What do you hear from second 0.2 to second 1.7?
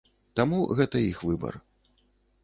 Таму гэта іх выбар.